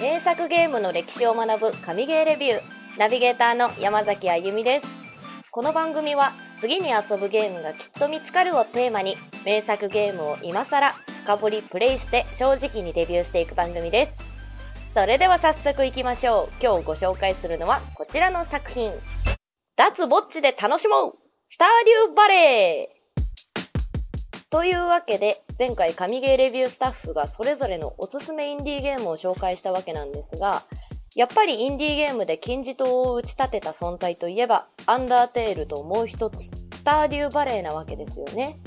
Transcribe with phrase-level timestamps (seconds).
[0.00, 2.62] 名作ゲームの歴史を学ぶ神ゲーレビュー。
[2.98, 4.86] ナビゲーターの山崎あゆみです。
[5.50, 10.92] この番組は次に遊ぶゲームがきっと見つかるをテーマに名作ゲームを今更
[11.24, 14.18] 深掘りプレイして正直にレビューしていく番組です。
[14.94, 16.62] それでは早速いきましょう。
[16.62, 18.92] 今日ご紹介するのはこちらの作品。
[19.74, 21.14] 脱ぼっちで楽しもう。
[21.44, 21.68] スター
[22.06, 22.97] デューバレー。
[24.50, 30.62] というわけで、前回神ゲーレビュースタッフがそれぞれのおすすめインディーゲームを紹介したわけなんですが、
[31.14, 38.58] やっぱりインディーゲームで金字塔を打ち立てた存在といえば、アンダーテールともう一つ、スターデューバレーなわけですよね。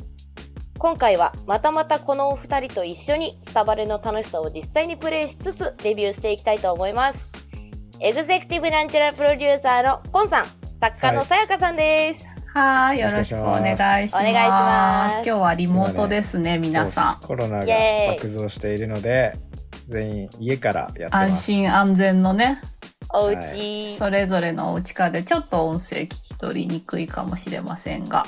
[0.77, 7.31] 今回はまたまたこのお二人と一緒にスタバレの楽しさを実際にプレイしつつレビューしていきたいと思います。
[7.99, 10.45] エグゼクティブナンチュラルプロデューサーのコンさん、
[10.79, 12.23] 作家のさやかさんです。
[12.23, 14.23] はいはい、よろしくお願いします。
[14.23, 15.15] お願いします。
[15.15, 17.25] 今日はリモートですね、皆さん。
[17.25, 17.65] コロナが
[18.09, 19.37] 爆増しているので、
[19.85, 21.31] 全員家からやってます。
[21.31, 22.61] 安心安全のね。
[23.13, 28.25] お家、はい、それぞれのお家からでちょっと音声聞き取りにくいかもしれませんが、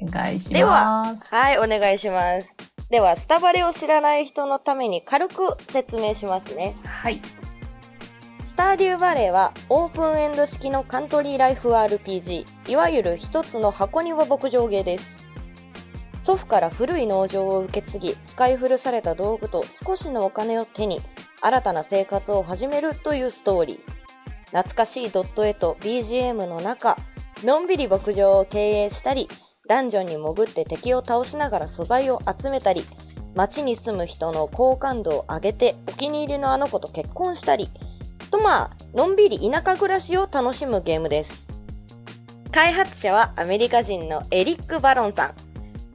[0.00, 0.54] お願いします。
[0.54, 2.56] では、はい、お願いします。
[2.88, 6.74] では、スタバレを知らない人のために軽く説明しますね。
[6.86, 7.20] はい。
[8.46, 15.24] スターデューバレーはオープンエンド式のカントリーライフ RPG、いわゆる一つの箱庭牧場芸です。
[16.18, 21.00] 祖父から古い農場を受け継ぎ、使い古された道具と少しのお金を手に、
[21.40, 23.96] 新たな生活を始めるというストーリー。
[24.46, 26.96] 懐かしいドット絵と BGM の中、
[27.44, 29.28] のんびり牧場を経営したり、
[29.68, 32.84] ダンジョンに潜って敵を倒しながら素材を集めたり、
[33.36, 37.68] 街に住む人の好感度を上げてお気に入りのあの子と結婚したり、
[38.32, 41.55] とまあ、のんびり田舎暮らしを楽しむゲームです。
[42.56, 45.34] 開発者はアメリカ人のエリック・バロンさん。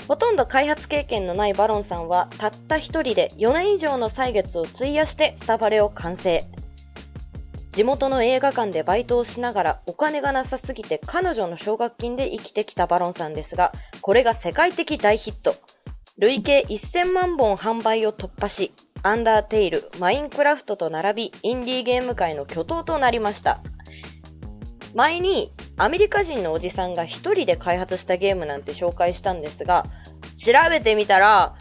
[0.07, 6.45] ほとんど開発経験のないバロンさんはたった一人で4年以上の歳月を費やしてスタバレを完成。
[7.71, 13.71] 地元の映画館でバイトをしながらお金がなさすぎて彼女の奨学金で生きてきたバロンさんですが、
[14.01, 15.55] これが世界的大ヒット。
[16.19, 18.71] 累計1000万本販売を突破し、
[19.01, 23.61] アンダーテイル、マインクラフトと並び、インディーゲーム界の巨頭となりました。
[24.95, 29.85] 前に、アメリカ人のおじさんが一人で開発したゲームなんて紹介したんですが、
[30.35, 31.55] 調べてみたら、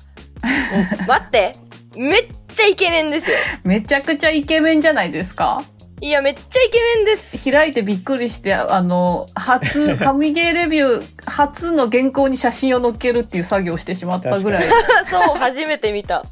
[1.06, 1.54] 待って、
[1.96, 3.36] めっちゃイケメンですよ。
[3.64, 5.62] めちゃくちゃイケメンじゃないですか
[6.02, 7.50] いや、めっちゃイケメンです。
[7.50, 14.68] 開いてびっくりして、あの、初、 神ゲーレビュー、初の原稿に写真を載っけるっていう作業をしてしまったぐらい。
[15.10, 16.24] そう、初めて見た。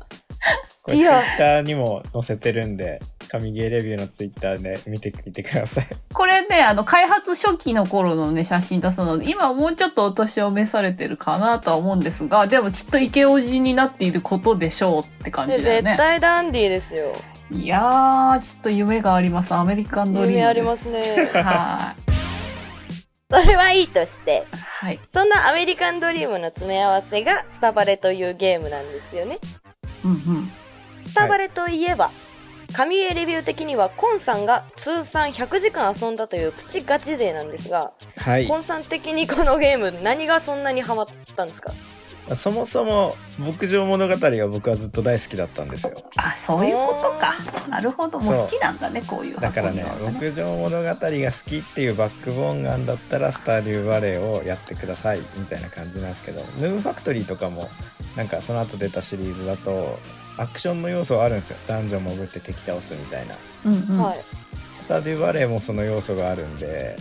[0.83, 5.87] これツイッターにも載せてるんで、神ゲーレビューのツイッターで見てみてください。
[6.13, 15.91] これね、あの、開発初期の頃のね、写真出すので、今もうちょっとお年を召されてるかなとは思うんですが、でもきっとイケオジになっていることでしょうって感じだよね。
[15.91, 17.13] 絶対ダンディーですよ。
[17.51, 19.55] いやー、ちょっと夢があります。
[19.55, 21.29] アメリカンドリーム夢ありますね。
[21.43, 22.09] はい。
[23.31, 25.01] それはいいとして、はい。
[25.11, 29.39] そんなアメリカンドリームの詰め合わせがスタバレというゲームなんですよね。
[30.05, 30.53] うんうん。
[31.05, 32.11] スタバレといえば、
[32.73, 41.73] 神絵レビュー的にはコンさんが通算100時間遊んだというプチガチ勢なんですが、はい、コンさん的にこのゲーム何がそんなにハマったんですか？
[42.37, 45.95] そもそも牧場物語が僕はずっと大好きだったんですよ。
[46.17, 47.33] あそういうことか。
[47.71, 48.21] なるほど。
[48.21, 57.71] もう好きなんだねこういうだからね牧場物語が好きっていうバックボーンがあんだったらスターリューバレーをやってくださいみたいな感じなんですけどヌームファクトリーとかも
[58.15, 59.99] なんかその後出たシリーズだと
[60.39, 61.57] アクションの要素はあるんですよ。
[61.67, 63.35] ダンジョン潜って敵倒すみたいな、
[63.67, 63.81] うんうん、
[64.81, 66.97] スターデューバレーもその要素があるんで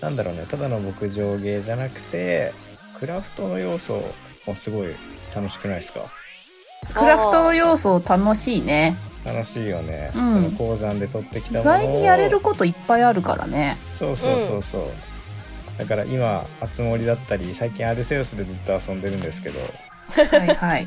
[0.00, 0.46] なんだろうね。
[0.48, 2.52] ただの牧場芸じゃなくて
[2.98, 4.02] クラフトの要素
[4.46, 4.94] もすごい
[5.34, 6.00] 楽しくないですか？
[6.94, 8.96] クラフト要素楽しいね。
[9.24, 11.74] 楽しいよね、うん、その鉱山で取ってきたものを。
[11.74, 13.76] 意外にやれることいっぱいあるからね。
[13.98, 14.84] そうそうそうそう、う
[15.74, 19.60] ん、だから今あつ森だったり最近アルセウスでずっと遊んでるんですけど
[20.10, 20.86] はいはい。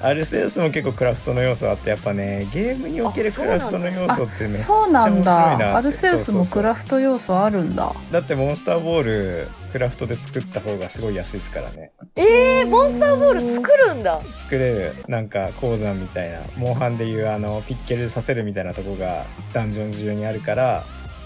[0.00, 5.76] アルセウスも結構クラフトの要素あってやっぱねゲームにおけるクラフトの要素ってねそうなんだ。
[5.76, 7.92] アルセウスもクラフト要素あるんだ。
[8.12, 11.92] だってモンスターボールクラフトで作った方がすごい安いですからね。
[12.16, 14.20] えー、モンスターボール作るんだ。
[14.32, 14.94] 作れる。
[15.08, 20.84] なんか鉱山みたいなモンハンでいうあのピッケルさせるみたいなとこがダンジョン中にあるから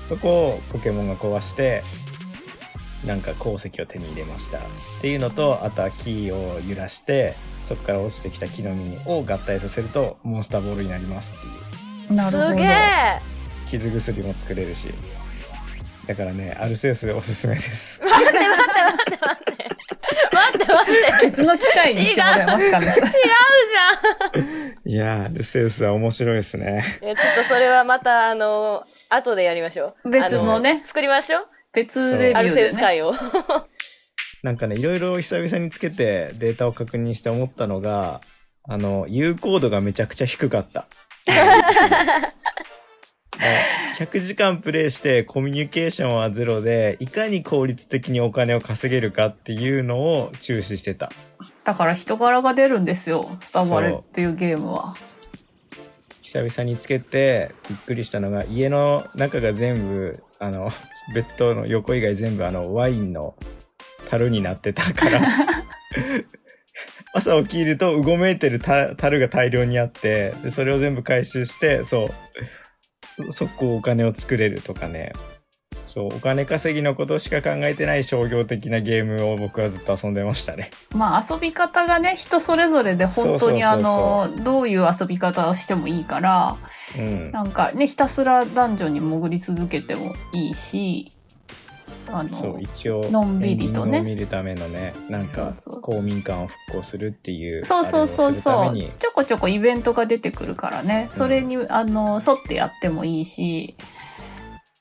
[0.09, 1.83] そこをポケモンが壊して
[3.07, 4.61] なんか鉱石を手に入れましたっ
[5.01, 7.35] ていうのとあとは木を揺らして
[7.65, 11.51] そこから落ちてきた木の実を合体させるとモンスターボールになりますってい
[12.11, 12.15] う。
[12.15, 12.51] なるほど。
[12.51, 13.21] すげえ。
[13.71, 14.89] 傷薬も作れるし。
[16.07, 18.01] だからねアルセウスおすすめです。
[18.05, 19.63] 待って待って待って。
[20.33, 22.87] 待って待って待って別の機会にしてもらえますかね。
[22.91, 24.91] 違うじゃん。
[24.91, 26.85] いやー、ルセウスは面白いですね。
[27.03, 30.11] いやちょっとそれはまた、あの、後でやりましょう。
[30.11, 30.71] 別のね。
[30.71, 31.47] あの作りましょう。
[31.73, 32.79] 別レビアルセウューでね。
[32.79, 33.15] ス会を。
[34.43, 38.21] なんかね、いろいろ久々につけてデータを確認して思ったのが、
[38.65, 40.87] あの、有効度がめちゃくちゃ低かった。
[43.99, 51.11] 100時間プレイしてコミュニケーションはゼロで、いかに効率的にお金を稼げるかっていうのを注視してた。
[51.65, 53.31] だから人柄が出るんですよ。
[53.41, 54.97] スタバレっていうゲームは。
[56.33, 60.71] 久々につけてびっくりしたのが、家の中が全部、あの、
[61.15, 63.37] ベッドの横以外全部あの、ワインの
[64.09, 65.21] 樽になってたから、
[67.13, 72.09] 朝起きるとうごめいてる樽が大量にあってでそれを全部回収してそ
[73.19, 73.33] う。
[73.33, 75.13] 速攻お金を作れるとかね。
[75.93, 80.71] そうお金稼ぎのことしか考えてない商業的なゲームを僕はずっと遊んでましたね。
[80.95, 86.57] まあ遊び方がね、人それぞれで本当にあの、どういう遊び方をしてもいいから、
[86.99, 87.31] うん。
[87.31, 91.13] なんかね、ひたすらダンジョンに潜り続けてもいいし、
[92.09, 94.01] あそうの、一応のんびりとね。
[94.01, 95.51] 見るためのねなんか
[95.83, 98.79] 公民館を復興するっていうそうそうそうそう。
[98.99, 101.11] ちょこちょこイベントが出てくるからね。
[101.13, 103.77] それに、あの、沿ってやってもいいし、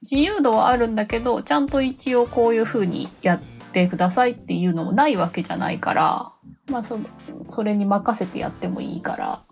[0.01, 6.31] 自由度はあるんだけど、ちゃんと一応こういう風にやってくださいっていうのもないわけじゃないから、
[6.69, 7.05] まあその、
[7.49, 9.43] それに任せてやってもいいから、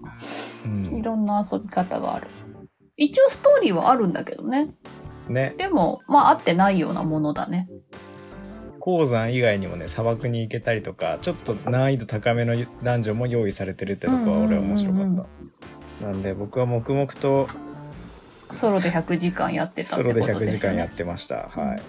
[0.65, 2.27] うんいろんな遊び方がある。
[2.97, 4.69] 一応ストーリーはあるんだけどね。
[5.29, 7.69] ねでも、まあ合ってないようなものだね。
[8.79, 15.25] 鉱山以外にもね砂漠に行けたりとかちょっと難易度高めのダンジョンも用意されてるってとこは俺は面白かった、うんうん
[16.01, 17.49] なんで僕は黙々と
[18.51, 20.89] ソロで100時間やってたってソロで100ことですよね時間やっ。
[20.89, 21.81] てました、はい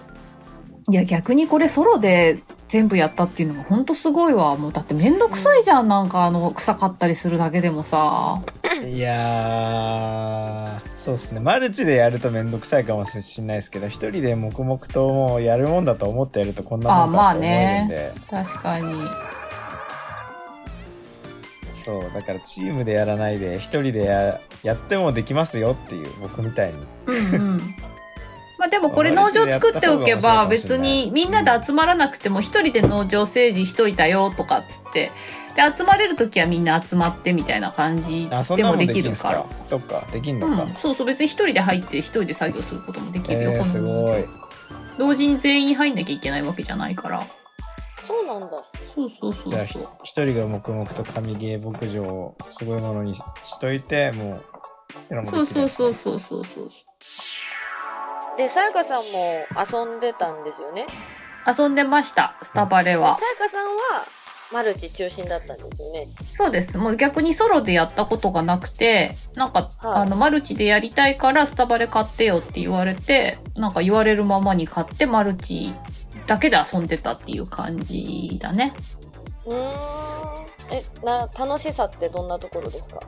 [0.89, 4.55] いや逆にこれソロで全部やったっていうのがほんとすごいわ。
[4.57, 5.87] もうだってめんどくさいじゃん。
[5.87, 8.41] なんかあの臭かったりするだけでもさ。
[8.83, 18.93] いやーそうですねマルチでやるとめんどくさいかもしれないですけど一人で黙々ともうやるもんだと思ってやるとこんなもんあまあかって思えるんで、ね確かに。
[21.91, 26.77] そうだからチームでやらないで一人でややってもできますよっていう僕みたいに
[27.07, 27.75] うんうん。
[28.57, 35.11] まあでもこれ農場作っておけば別にみんなで集まらなくても一人で農場整理しといたよとかっつって。
[35.53, 39.45] で、集まれるときはみんな集まってみたいな感じでもでできるから。
[39.65, 44.23] そっかできんのか、うん、そうそう別に一人で入って一人で作業することもできるよ、えー、すごい
[44.97, 47.27] 同時に全員入んなきゃいけないわけじゃないから
[48.11, 48.57] そうなんだ。
[48.93, 56.67] そうそうそうじゃあそう一人が黙々と神ゲー牧場をすごいものにししといてもうそうそうそうそうそうそう
[58.37, 60.87] で、さやかさんも遊んでたんですよね。
[61.45, 62.37] 遊んでました。
[62.41, 63.17] スタバレは。
[63.17, 64.05] さやかさんは、
[64.53, 66.07] マルチ中心だったんですよね。
[66.25, 66.77] そうです。
[66.77, 70.01] もう逆にソロでやったことがなくてなんか、はい。
[70.01, 75.73] あのマルチでやりたいからスタバレ買ってよって言われてなんか言われるままに買ってマルチ
[76.27, 78.73] だけで遊んでたっていう感じだね
[79.45, 79.61] うーん。
[80.73, 83.01] え、な、楽しさってどんなところですか？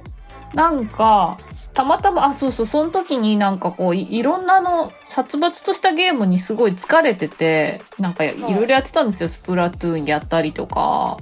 [0.54, 1.38] なんか、
[1.74, 9.30] たまたま、あ、そうそう、その時になんかこう、いいろんなあの、殺伐としたゲームにすごい疲れてて、なんかいろいろやってたんですよ。
[9.30, 11.18] スプラトゥーンやったりとか、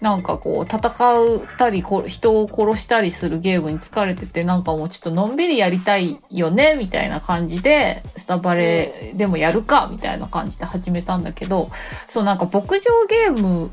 [0.00, 11.70] なんかこう、戦ったり、こ人を殺したりするゲームに疲れてて、なんかもうちょっとのんびりやりたいよね、みたいな感じで、スタバレでもやるか、みたいな感じで始めたんだけど、
[12.08, 13.70] そうなんか牧場ゲームっ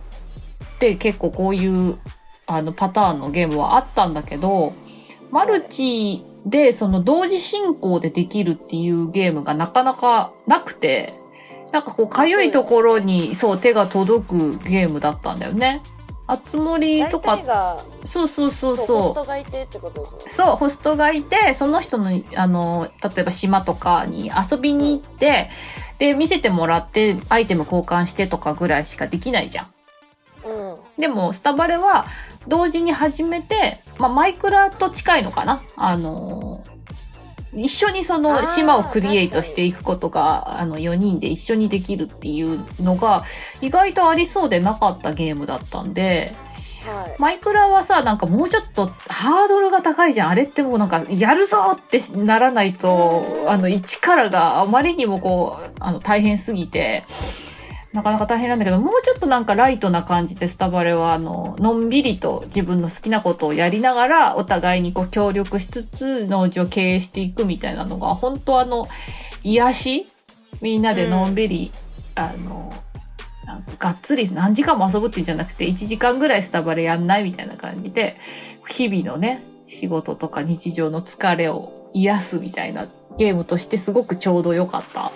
[0.80, 2.00] て結構こういう、
[2.48, 4.74] あのパターンのゲームはあったんだけど、
[5.32, 11.20] マルチでその同時進行でできるっていうゲームがなかなかなくて、
[11.72, 15.82] なんかこう、かゆいところにそう手が届くゲームだったんだよね。
[16.28, 19.24] あつ森とかそうそうそうホそうスト。
[19.26, 20.24] がいてってことですよね。
[20.30, 25.50] そう、ホストがいて、その人の、あの、例えば島とかに遊びに行って、
[26.00, 29.68] で、見せてもらって、アイテム交換してとかぐらいしかできないじゃん。
[30.46, 31.02] うん。
[31.02, 32.06] でも、スタバレは
[32.48, 35.62] 同時に始めて、まあ、マイクラと近いのかな？
[35.76, 36.75] あのー
[37.56, 43.24] 一緒にそあのー島をクリエイトしていくことが、あの、4人で一緒にできるっていうのが、
[43.62, 46.36] 意外とありそうでなかったゲームだったんで、
[46.86, 47.16] はい。
[47.20, 50.30] マイクラはさ、なんかもうちょっとハードルが高いじゃん。
[50.30, 57.04] あれってもうなんか、やるぞってならないとう、んあの、一からがあまりにもこう、あの、大変すぎて、
[57.96, 68.90] なかなか大変なんだけど、もうちょっとなんかライトな感じでスタバレは、あの、のんびりと自分の好きなことをやりながら、お互いにこう協力しつつ、農地を経営していくみたいなのが、本当あの、
[69.44, 70.08] 癒し？
[70.62, 71.72] みんなでのんびり、
[72.16, 72.74] あの、
[73.46, 78.18] なんかがっつり何時間も遊ぶっていうんじゃなくて、1時間ぐらいスタバレやんないみたいな感じで、
[78.68, 82.88] 日々のね、仕事とか日常の疲れを癒すみたいな
[83.18, 85.14] ゲームとしてすごくちょうど良かった。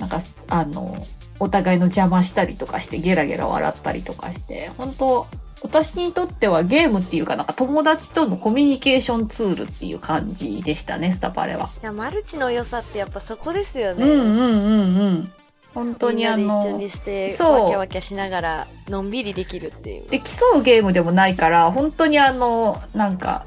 [0.00, 0.96] なんか、あの、
[1.40, 5.26] お互いの邪魔したりとかしてゲラゲラ笑ったりとかして、本当
[5.62, 11.68] 私にとってはゲームっていうかなんか友達とのコミュニケーションツールっていう感じでしたね、スタパレは。
[11.82, 15.32] いやマルチの良さってやっぱそこですよね、うんうんうんうん。
[15.74, 23.44] 本当にあみんなで一緒の、にしてそうわきゃわきゃしながらのんびりできるっていうで、競うゲームでもないから、本当にあの、なんか、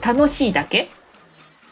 [0.00, 0.88] 楽しいだけ？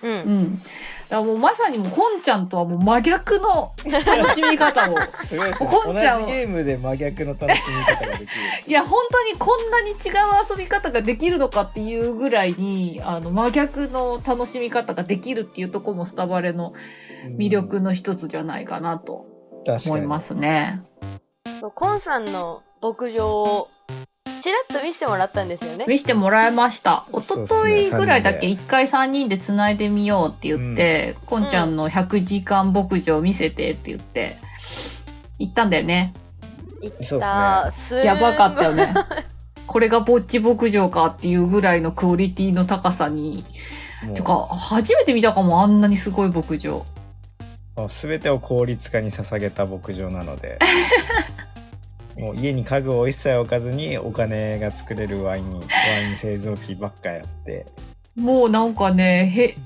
[0.02, 0.62] うん、うん。
[1.11, 4.97] らもうまさにもう本ちゃんとはもう真逆の楽しみ方を。
[5.25, 8.29] すごいですね本ちゃん同じゲームで真逆の楽しみ方ができる
[8.67, 9.97] いや、本当にこんなに違う
[10.51, 16.75] 遊び方ができるのかっていうぐらいに、あの、真逆の楽しみ方ができるっていうところもスタバレの
[17.39, 19.27] 魅力の一つじゃないかなと
[19.87, 20.83] 思いますね。
[21.61, 23.69] そうコンさんの牧場を
[24.43, 27.07] ちらっと見せてもらったんですよね見せてもらいました。
[27.12, 34.37] 一昨日ぐらいだっけ、三一回3人で繋いでみようって言って、こんちゃんの100時間牧場見せてって言って、
[35.38, 36.14] 行ったんだよね。
[36.81, 38.95] 行ったすやばかったよね。
[39.66, 43.45] これがぼっち牧場かっていうぐらいのクオリティの高さに。
[44.14, 46.85] てか、初めて見たかも、あんなにすごい牧場。
[47.88, 50.59] 全てを効率化に捧げた牧場なので
[52.16, 57.66] もう家に家具を一切置かずにお金が作れるワインワイン製造機ばっかやって。
[58.16, 59.56] もうなんかね、へ、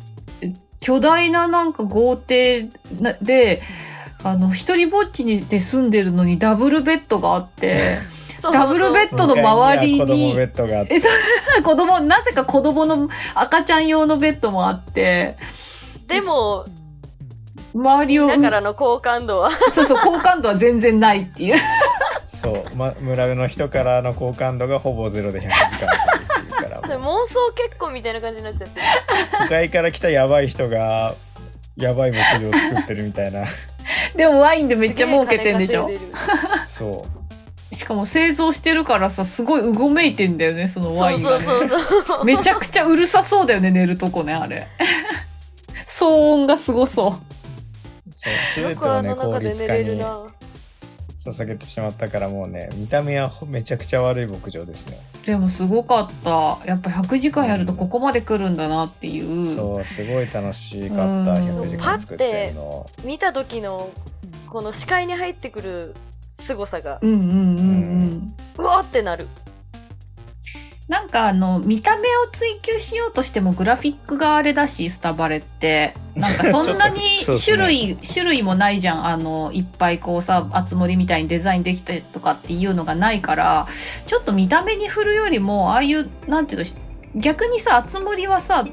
[0.80, 2.68] 巨大ななんか豪邸
[3.00, 3.62] なで、
[4.24, 7.98] あの、一人ぼっちにで住んでるのにダブルベッドがあって、
[8.42, 10.94] ダブルベッドの周りに向かいは子供ベッドがあって。
[10.94, 11.08] え、そ
[11.58, 15.36] う、 子供、なぜか子供の赤ちゃん用のベッドもあって、
[16.08, 16.64] でも
[17.74, 19.50] 周りを、だからの好感度は。
[19.70, 21.56] そうそう、好感度は全然ないっていう。
[22.42, 25.94] そう、ま、村の人からの好感度がほぼゼロで100時間っていうか
[26.56, 28.80] それらもう妄想結婚みたいな感じになっちゃって
[29.42, 31.14] 都会から来たやばい人が
[31.76, 33.44] やばい牧場を作ってるみたいな。
[34.14, 35.90] でもワインでめっちゃ儲けてんでしょ？
[36.68, 37.04] そ
[37.72, 37.74] う。
[37.74, 41.38] しかも製造してるからさ、すごいうごめいてんだよね、そのワインがね。
[41.38, 42.24] そうそうそうそう。
[42.24, 44.66] めちゃくちゃうるさそうだよね、寝るとこね、あれ。
[45.86, 48.12] 騒音がすごそう。
[48.12, 49.98] そう全てをね効率化に
[51.24, 54.98] 捧げてしまったからもうね見た目はほめちゃくちゃ悪い牧場ですね。
[55.26, 56.58] でもすごかった。
[56.64, 59.54] やっぱ100時間やるとここまで来るんだなっていう。
[59.54, 61.04] そうすごい楽しかった。
[61.04, 61.26] うん。
[61.60, 62.86] 100時間作ってるの。
[63.04, 63.90] 見た時の
[64.48, 65.94] この視界に入ってくる
[66.32, 66.98] 凄さが。
[67.02, 67.28] うんうんうん。
[67.28, 68.34] うん。
[68.56, 69.28] うわってなる
[70.90, 75.94] なんかあの、見た目を追求しようとしてもグラフィックがあれだし、スタバレって。
[76.16, 79.06] なんか そんなに種ですね類、種類もないじゃん。
[79.06, 83.68] あの、いっぱいこうさ、あつ森みたいにデザインできたりとかっていうのがないから、
[84.04, 86.66] ちょっと見た目に振るよりも、ああいう、なんていうの、
[87.14, 88.66] 逆にさ、あつ森はさ、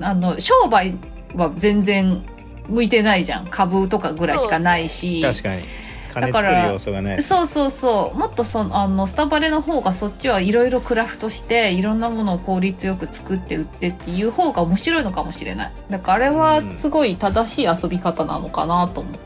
[0.00, 0.96] あの、商売
[1.36, 2.20] は全然
[2.66, 3.46] 向いてないじゃん。
[3.46, 5.22] 株とかぐらいしかないし。
[5.22, 5.62] 確かに
[6.20, 8.18] 金だから作る要素がないそうそうそう。
[8.18, 15.72] もっとその、あの、スタバレの方がそっちはいろいろクラフトして、いろんなものを効率よく作って売ってっていう方が面白いのかもしれない。
[15.90, 19.18] だからあれはすごい正しい遊び方なのかなとも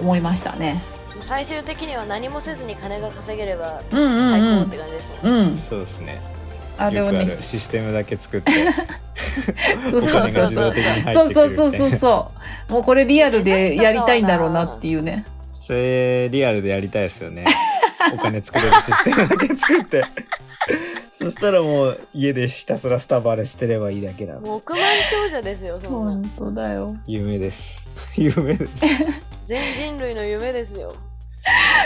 [0.00, 0.82] 思いましたね。
[1.22, 4.76] 最終的には何もせずに金が稼げればうんうん最高っうんて。
[4.76, 5.56] 感じですね、うん。
[5.56, 6.20] そうですね
[6.78, 7.38] あれをね。
[7.40, 8.52] システムだけ作って
[9.90, 12.32] そうお金が自動的に入ってくるそうそうそうそうそ
[12.68, 12.72] う。
[12.72, 15.24] もうこれリアルでやりたいんだろうなっていうね。
[15.66, 17.44] それリアルでやりたいですよね。
[18.14, 20.04] お金作れるシステムだけ作って。
[21.10, 26.12] そしたらもう家でひたすらスタバレしてればいいだけなの億万長者ですよそんな。
[26.12, 26.96] 本当だよ。
[27.08, 27.84] 夢です。
[28.16, 28.72] 夢です。
[29.46, 30.94] 全人類の夢ですよ。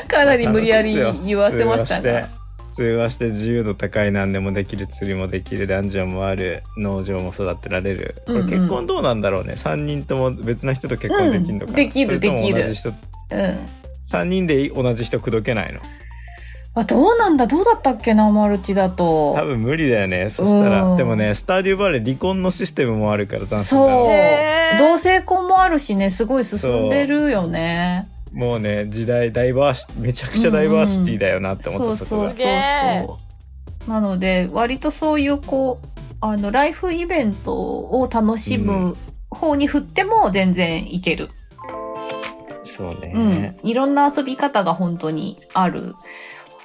[0.09, 0.95] かなり無理やり
[1.25, 2.13] 言わせましたね。
[2.13, 2.29] が。
[2.69, 8.17] 通話して自由度高い何でもできる釣りもできるダンジョンもある農場も育てられる。
[8.27, 12.97] これ結婚どうなんだろうね、3人とも別な人と結婚できるのかな、うんできるできる同じ人うん。
[13.31, 15.81] 3人で同じ人口説けないの？
[16.75, 17.47] あ、どうなんだ？
[17.47, 19.35] どうだったっけな、マルチだと。
[19.35, 20.31] 多分無理だよね。
[20.31, 20.85] そしたら。
[20.85, 20.97] うん。
[20.97, 23.89] でもねスターデューバレー離婚のシステムもあるから斬新そう。
[23.89, 26.11] だなへー同性婚もあるしね。
[26.11, 28.09] すごい進んでるよね。
[28.33, 32.49] もうね時代ダイバーシめちゃくちゃダイバーシティだよなって思った、そこがそうそう
[33.07, 33.19] そ
[33.87, 35.87] うなので割とそういうこう
[36.21, 38.97] あのライフイベントを楽しむ
[39.31, 41.31] 方に振っても全然いける、
[42.77, 43.69] そうね、うん。
[43.69, 45.95] いろんな遊び方が本当にある。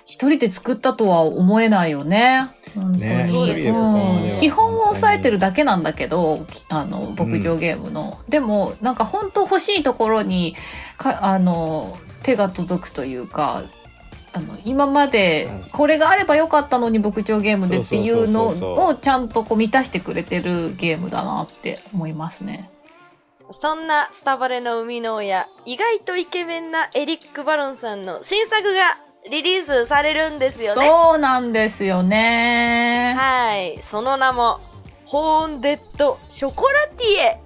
[0.06, 2.48] 一人で作ったとは思えないよね。
[2.76, 3.70] 本当に、ね。
[3.70, 10.56] うん基本を抑えてるだけなんだけどきあの牧場ゲームの、でもなんか本当欲しいところに
[10.98, 13.64] かあの手が届くというか
[14.34, 22.70] あの今までこれがあればよかったのに牧場ゲームでっていうのをちゃんとこう満たしてくれてるゲームだなって思いますね。
[23.52, 28.98] そんなスタバレの生みの親、意外とイケメンなエリック・バロンさんの新作が
[29.30, 30.88] リリースされるんですよね。
[30.88, 33.14] そうなんですよね。
[33.18, 33.80] はい。
[33.84, 34.60] その名も、
[35.06, 37.40] ホーンデッド・ショコラティエ。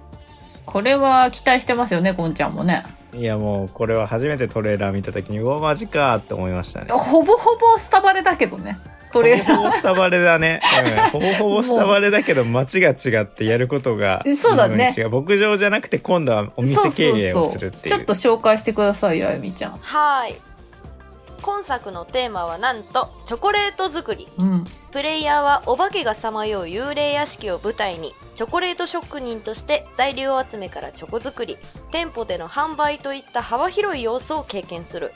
[0.66, 2.84] これは期待してますよね、こんちゃんもね。
[3.12, 8.76] いやもうこれは初めてトレーラー見た時にうわマジかって思いましたねほぼほぼスタバレだけどね。
[9.12, 10.60] トレーラほぼほぼスタバレだね、
[11.12, 16.66] うん、ほぼほぼスタバレだけど街が違ってやることがそうだね違う牧場じゃなくて今度はおー。
[16.66, 19.72] 店経営をするっていうちょっと紹介してくださいよ、あゆみちゃん。
[19.72, 20.34] はい。
[21.42, 24.28] 今作のテーマはなんと、チョコレート作り。
[24.38, 24.66] うん。
[24.92, 31.56] プレイヤーはお化けがさまよう幽霊屋敷を舞台にチョコレート職人として材料集めからチョコ作り
[31.92, 35.12] 店舗での販売といった幅広い要素を経験する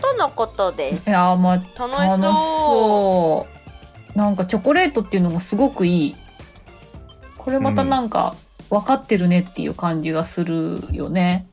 [0.00, 0.98] とのことで。
[0.98, 1.86] すいやーまあ楽しそう。
[1.86, 3.46] 楽しそ
[4.14, 4.18] う。
[4.18, 6.16] なんかチョコレートっていうのもすごくいい。
[7.36, 8.34] これまたなんか
[8.68, 11.46] 分かってるねっていう感じがするよね、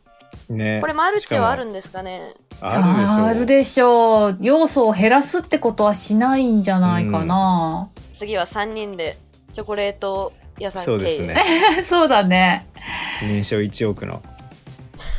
[0.50, 0.80] ね。
[0.82, 2.34] これマルチはあるしんですかね。
[2.62, 4.38] あるでしょあるでしょう。
[4.42, 9.18] 要素を減らすってことはしないんじゃないかな、次は3人で
[9.54, 11.36] チョコレート屋さん経営そうですね。
[11.84, 12.68] そうだね。
[13.22, 14.22] 年商1億の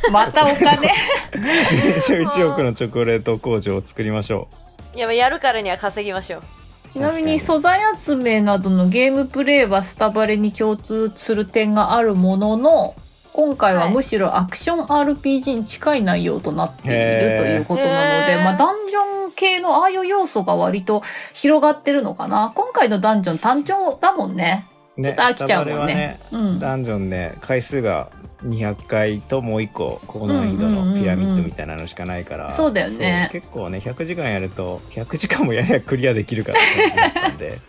[0.11, 0.91] またお金。
[1.33, 4.47] 年商1億のチョコレート工場を作りましょ
[4.95, 6.43] いややるからには稼ぎましょう。
[6.89, 12.95] ちなみに素材集めなどのゲームプレイはスタバレに共通する点があるものの
[13.33, 22.51] 今回はむしろアクション RPG に近い内容となっているということなので、まあ、ダンジョン系のああいう要素が割と広がってるのかな。
[22.55, 24.65] 今回のダンジョン単調だもんね。
[24.97, 26.17] うちょっと飽きちゃうもんね。
[26.19, 26.59] スタバレはうん。
[26.59, 28.09] ダンジョンね回数が
[28.43, 33.29] 200回ともう一個高難易度のピラミッドみたいなのしかないから、そうだよね。
[33.31, 37.59] そう結構ね100時間やると100時間もやりゃクリアできるからって感じだったんで。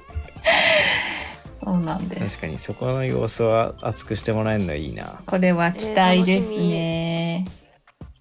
[1.64, 2.38] そうなんです。
[2.38, 7.46] 確かにそこの要素は熱くしてもらえるのはいいな、これは期待ですね、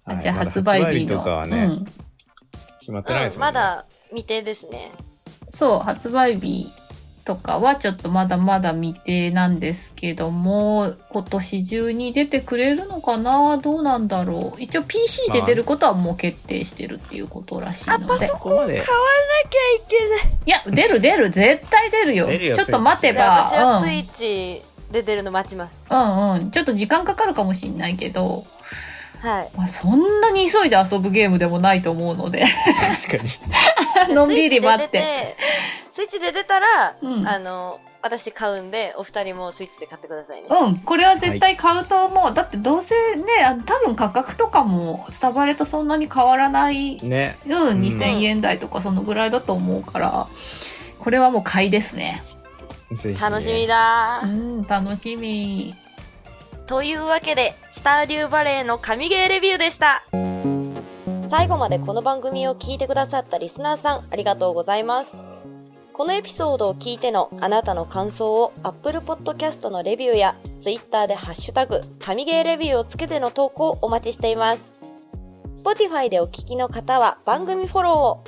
[0.04, 1.84] あじゃあ発売日とかはね、うん。
[2.80, 4.92] 決まってないですうんもんね、まだ未定ですね。
[5.48, 6.66] そう、発売日
[7.28, 13.58] とかはちょっとまだまだ未定なんですけども、今年中に出てくれるのかな？
[13.58, 14.62] どうなんだろう？
[14.62, 18.26] 一応 PC で出ることはもう決定してるっていうことらしいので。
[18.28, 19.04] そこまで買わ
[19.44, 22.28] なきゃいけないいや、出る出る、絶対出るよ。
[22.28, 23.66] 出るよちょっと待てば、うん。
[23.82, 26.50] はスイッチで出るの待ちます、うんうん。
[26.50, 28.46] ちょっと時間かかるかもしれないけど、
[29.20, 32.44] はいまあ、そんなに急いで遊ぶゲームでもないと思うので、
[33.06, 33.24] 確か
[34.08, 35.36] に のんびり待って。
[35.92, 40.46] スイッチで出たら、うんあの、私買うんで、お二人もスイッチで買ってくださいね。
[40.48, 42.32] うん、これは絶対買うと思う。
[42.32, 50.28] だってどうせね、あの多分価格とかもスタバレとそんなに変わらないねうん、ん2000円台とかそのぐらいだと思うから、
[51.00, 52.22] これはもう買いですね。
[52.90, 55.74] ね楽しみだー、うん、楽しみ。
[56.68, 60.04] というわけで、スターデューバレーの神ゲーレビューでした。
[61.30, 65.16] 最後までこの番組を聞いてくださったリスナーさん、ありがとうございます。
[65.94, 74.76] このエピソードを聞いてのあなたの感想を Apple Podcast のレビューや Twitter でハッシュタグ、神ゲーレビューをつけての投稿をお待ちしています。
[75.54, 78.24] Spotify でお聞きの方は番組フォローを。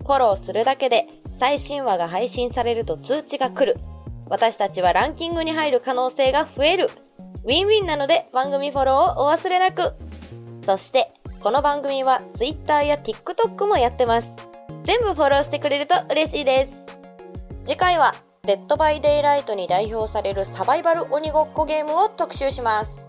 [0.00, 3.80] フォローするだけで最新話が配信されると通知が来る。
[4.28, 6.90] 私たちはランキングに入る可能性が増える。
[7.42, 9.94] ウィンウィンなので番組フォローをお忘れなく。
[10.66, 11.10] そして、
[11.42, 14.28] この番組は Twitter や TikTok もやってます。
[14.84, 16.72] 全部フォローしてくれると嬉しいです。
[17.64, 23.08] 次回は、デッドバイデイライトに代表されるサバイバル鬼ごっこゲームを特集します。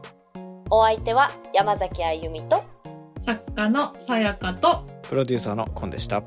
[0.69, 2.63] お相手は山崎あゆみと、
[3.19, 6.23] 作家のさやかと、プロデューサーのコンでした